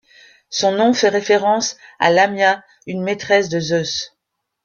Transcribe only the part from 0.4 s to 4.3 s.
Son nom fait référence à Lamia, une maîtresse de Zeus.